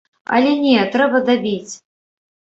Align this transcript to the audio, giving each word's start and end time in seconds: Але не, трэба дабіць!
Але 0.35 0.53
не, 0.61 0.85
трэба 0.95 1.21
дабіць! 1.27 1.73